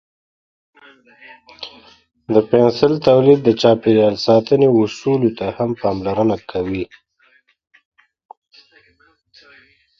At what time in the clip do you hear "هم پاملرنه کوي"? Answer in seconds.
5.57-6.85